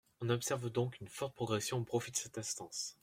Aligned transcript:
On 0.19 0.29
observe 0.31 0.71
donc 0.71 0.99
une 0.99 1.07
forte 1.07 1.35
progression 1.35 1.77
au 1.77 1.83
profit 1.83 2.09
de 2.11 2.17
cette 2.17 2.39
instance. 2.39 2.97